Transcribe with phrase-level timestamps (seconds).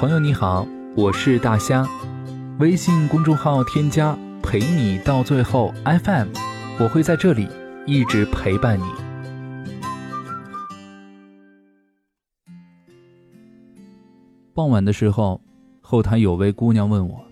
[0.00, 1.86] 朋友你好，我是大虾，
[2.58, 6.28] 微信公众号添加陪你到最后 FM，
[6.78, 7.46] 我会在这里
[7.86, 8.84] 一直陪伴你。
[14.54, 15.38] 傍晚的时候，
[15.82, 17.22] 后台有位姑娘问我，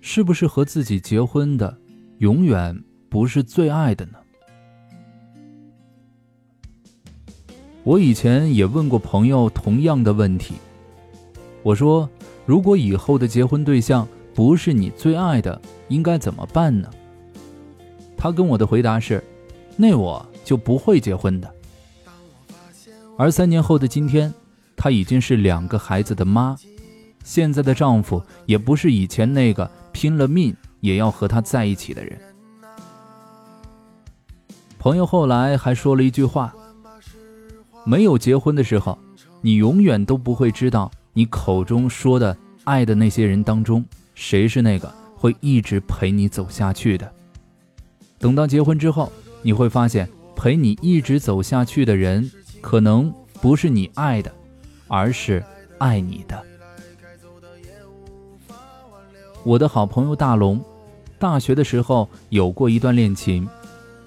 [0.00, 1.76] 是不是和自己结婚的
[2.18, 4.18] 永远不是最爱的呢？
[7.82, 10.54] 我以前也问过朋友同样的问题。
[11.64, 12.08] 我说
[12.44, 16.88] ：“如果以后的结婚对象不是你最爱的，应该怎么办呢？”
[18.16, 19.24] 他跟我的回答是
[19.76, 21.50] ：“那我就不会结婚的。”
[23.16, 24.32] 而三年后的今天，
[24.76, 26.54] 她已经是两个孩子的妈，
[27.24, 32.20] 现在的丈夫也不是以前那个拼了命也要和她在一起的人。
[34.78, 36.54] 朋友后来还说了一句话。
[37.86, 38.98] 没有结婚的时候，
[39.40, 43.84] 你永远都不会知道你口中说的爱的那些人当中，
[44.16, 47.10] 谁是那个会一直陪你走下去的。
[48.18, 52.28] 等到结婚之后，你会发现，陪你一直走下去的人，
[52.60, 54.32] 可能不是你爱的，
[54.88, 55.42] 而是
[55.78, 56.42] 爱你的。
[59.44, 60.60] 我的好朋友大龙，
[61.18, 63.48] 大学的时候有过一段恋情，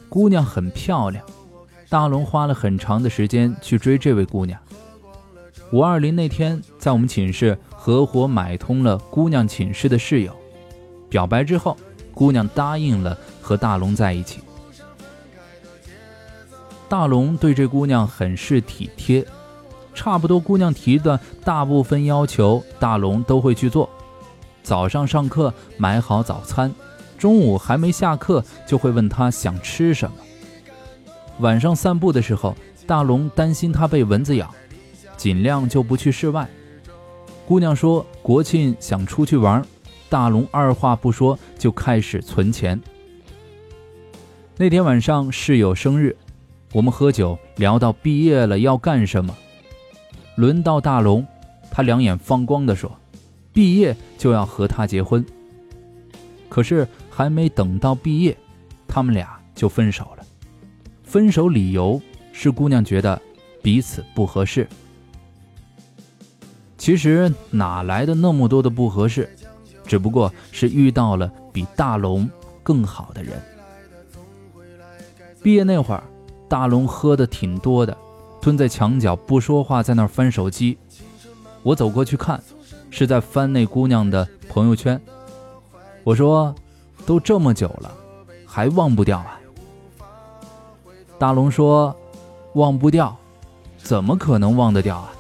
[0.10, 1.24] 姑娘很漂亮。
[1.88, 4.60] 大龙花了很长的时间去追这位姑娘。
[5.72, 10.34] 五二零那天，在我们寝室合伙买通了姑娘寝室的室友。
[11.10, 11.76] 表白之后，
[12.14, 14.40] 姑娘答应了和大龙在一起。
[16.88, 19.26] 大龙对这姑娘很是体贴，
[19.94, 23.90] 差不多姑娘提的大部分要求，大龙都会去做。
[24.64, 26.74] 早上上课买好早餐，
[27.18, 30.16] 中午还没下课就会问她想吃什么。
[31.40, 34.50] 晚上散步的时候，大龙担心他被蚊子咬，
[35.18, 36.48] 尽量就不去室外。
[37.46, 39.62] 姑娘说国庆想出去玩，
[40.10, 42.80] 大龙二话不说就开始存钱。
[44.58, 46.16] 那天晚上室友生日，
[46.74, 49.36] 我们喝酒聊到毕业了要干什么，
[50.36, 51.26] 轮到大龙，
[51.72, 52.92] 他两眼放光地说
[53.54, 55.26] ：“毕业就要和他结婚。”
[56.50, 58.36] 可是还没等到毕业，
[58.88, 60.26] 他们俩就分手了。
[61.04, 62.02] 分手理由
[62.34, 63.22] 是姑娘觉得
[63.62, 64.68] 彼此不合适。
[66.88, 69.30] 其实哪来的那么多的不合适？
[69.86, 72.30] 只不过是遇到了比大龙
[72.64, 73.34] 更好的人。
[75.44, 76.02] 毕业那会儿，
[76.48, 77.98] 大龙喝的挺多的，
[78.40, 80.78] 蹲在墙角不说话，在那儿翻手机。
[81.62, 82.42] 我走过去看，
[82.90, 84.98] 是在翻那姑娘的朋友圈。
[86.06, 86.56] 我说
[87.06, 87.92] ：“都这么久了，
[88.46, 89.38] 还忘不掉啊？”
[91.20, 91.94] 大龙说
[92.56, 93.14] ：“忘不掉，
[93.78, 95.12] 怎么可能忘得掉啊？”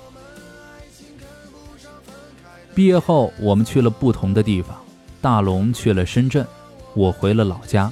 [2.77, 4.77] 毕业后，我们去了不同的地方。
[5.19, 6.45] 大龙去了深圳，
[6.93, 7.91] 我回了老家。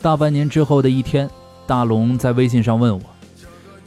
[0.00, 1.28] 大半年之后的一天，
[1.66, 3.02] 大龙在微信上问我：“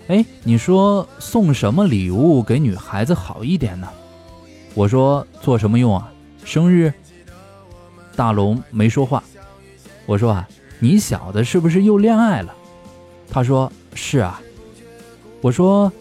[0.08, 3.88] 哎，你说送什么礼物给女孩子好一点呢？”
[4.76, 6.12] 我说：“做什么用啊？
[6.46, 6.94] 生日？”
[8.16, 9.24] 大龙没说话。
[10.06, 10.48] 我说：“啊，
[10.78, 12.54] 你小子是不是又恋爱了？”
[13.32, 14.40] 他说：“是啊。”
[15.42, 15.92] 我说：“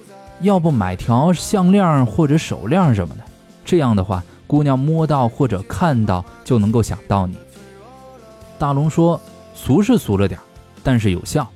[0.42, 3.22] 要不买条项链或者手链什么的，
[3.66, 7.36] 这样的话，姑娘摸到或者看到就能够想到你。”
[8.58, 9.20] 大龙说
[9.54, 10.40] ：“俗是俗了点，
[10.82, 11.46] 但是有效。”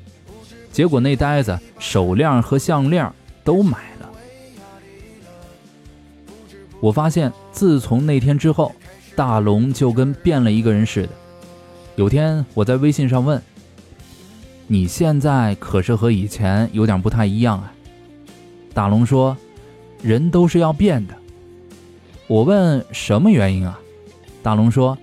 [0.71, 3.11] 结果那呆子手链和项链
[3.43, 4.11] 都买了。
[6.81, 8.73] 我发现，自从那天之后，
[9.17, 11.11] 大龙就跟变了一个人似的。
[11.97, 13.41] 有天我在微信上问。
[14.67, 17.73] 你现在可是和以前有点不太一样啊。
[18.73, 19.37] 大龙说
[20.01, 21.15] ：“人都是要变的。”
[22.31, 23.81] 我问什么原因啊？
[24.41, 24.97] 大龙说：“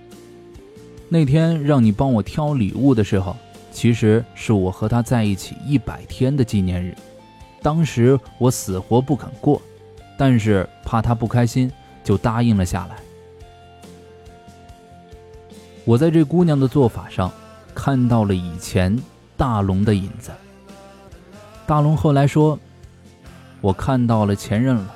[1.10, 3.36] 那天让你帮我挑礼物的时候，
[3.70, 6.96] 其实是我和他在一起一百天的纪念日。
[7.60, 9.60] 当时我死活不肯过，
[10.16, 11.70] 但是怕他不开心，
[12.02, 12.96] 就答应了下来。
[15.84, 17.30] 我在这姑娘的做法上
[17.74, 18.98] 看到了以前。”
[19.36, 20.32] 大龙的影子。
[21.66, 22.58] 大龙后来说
[23.60, 24.94] ：“我看到了前任了。”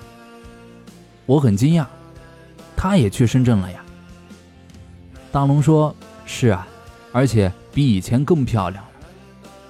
[1.26, 1.86] 我很惊讶，
[2.82, 3.80] 他也去深圳了呀。
[5.30, 5.94] 大龙说
[6.26, 6.66] ：“是啊，
[7.12, 8.90] 而且比以前更漂亮了。”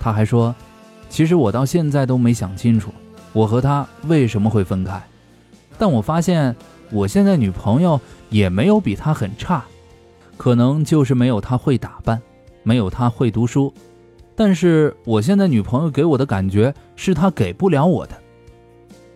[0.01, 0.55] 他还说
[1.11, 2.91] ：“其实我到现在都没想清楚，
[3.35, 4.99] 我和他为什么会分开。
[5.77, 6.57] 但我发现
[6.91, 8.01] 我现在女朋友
[8.31, 9.63] 也没有比他很差，
[10.39, 12.19] 可能就是没有他会打扮，
[12.63, 13.71] 没有他会读书。”
[14.35, 18.15] 但是我现在女朋友给我的感觉是她给不了我的。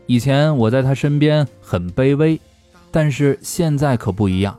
[0.04, 2.38] 以前我在她身边很卑微，
[2.90, 4.58] 但是现在可不一样。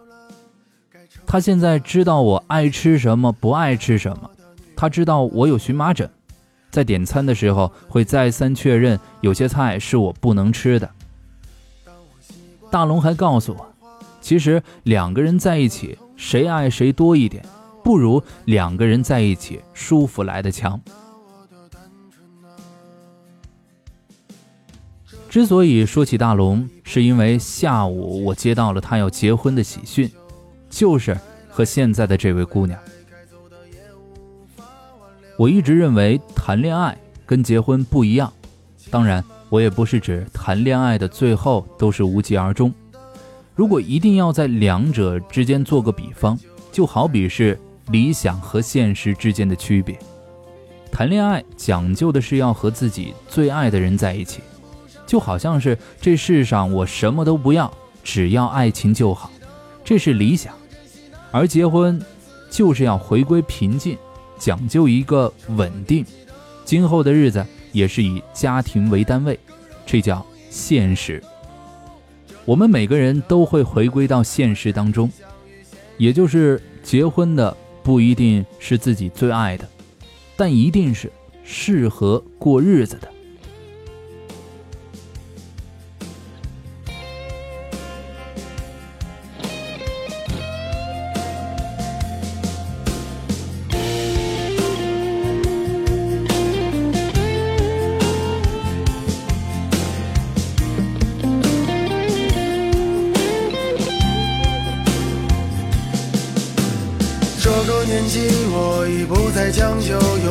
[1.25, 4.29] 他现在知道我爱吃什么，不爱吃什么。
[4.75, 6.09] 他知道我有荨麻疹，
[6.69, 10.89] 在点餐的时候会再三确认有些菜是我不能吃的。
[12.69, 13.73] 大龙还告诉我，
[14.21, 17.43] 其实两个人在一起，谁爱谁多一点，
[17.83, 20.79] 不如两个人在一起舒服来的强。
[25.29, 30.09] 之所以说起大龙，是因为下午我接到了他要结婚的喜讯，
[30.69, 31.17] 就是
[31.49, 32.79] 和现在的这位姑娘。
[35.37, 38.31] 我一直认为谈恋爱跟结婚不一样，
[38.89, 39.23] 当然。
[39.49, 42.69] 我也不是指谈恋爱的最后都是无疾而终。
[43.55, 46.37] 如果一定要在两者之间做个比方，
[46.69, 47.57] 就好比是
[47.89, 49.97] 理想和现实之间的区别。
[50.91, 54.41] 谈恋爱讲究的是要和自己最爱的人在一起，
[55.07, 57.73] 就好像是这世上我什么都不要，
[58.03, 59.31] 只要爱情就好，
[59.83, 60.53] 这是理想。
[61.31, 61.99] 而结婚
[62.51, 63.97] 就是要回归平静，
[64.37, 66.05] 讲究一个稳定，
[66.63, 67.43] 今后的日子。
[67.73, 69.37] 也是以家庭为单位，
[69.85, 71.21] 这叫现实。
[72.43, 75.11] 我们每个人都会回归到现实当中，
[75.97, 79.67] 也就是结婚的不一定是自己最爱的，
[80.35, 81.11] 但一定是
[81.43, 83.07] 适合过日子的。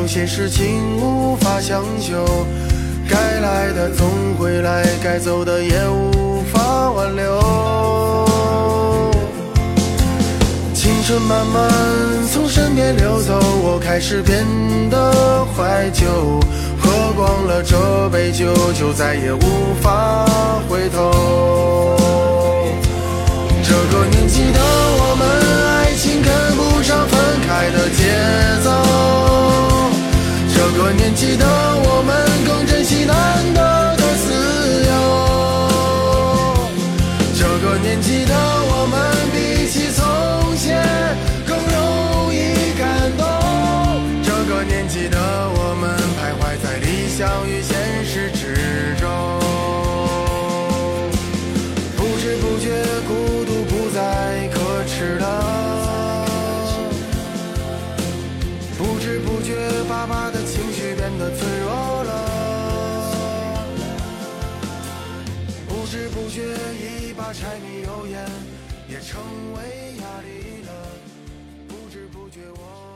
[0.06, 2.24] 有些事情无法强求。
[3.10, 4.06] 该来的总
[4.38, 8.24] 会来，该走的也无法挽留。
[10.72, 11.68] 青春慢慢
[12.32, 14.46] 从身边流走，我开始变
[14.88, 16.06] 得怀旧。
[16.78, 20.24] 喝光了这杯酒，就再也无法
[20.68, 21.96] 回头。
[23.64, 25.26] 这个年纪的我们，
[25.80, 26.96] 爱情跟不上。
[27.08, 27.18] 分
[27.48, 28.04] 开的节
[28.62, 28.70] 奏，
[30.86, 32.14] 这个年纪的我们
[32.46, 33.14] 更珍惜难
[33.54, 33.60] 得
[33.96, 34.30] 的自
[34.86, 34.92] 由。
[37.34, 38.35] 这个年纪的
[65.86, 66.42] 不知不觉
[66.74, 68.28] 一把柴米油盐
[68.88, 69.22] 也成
[69.54, 70.68] 为压力了，
[71.68, 72.95] 不知不觉我。